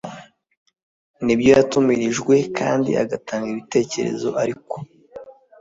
[1.23, 4.75] n ibyo yatumirijwe kandi agatanga ibitekerezo ariko